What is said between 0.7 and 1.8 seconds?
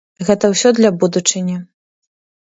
для будучыні.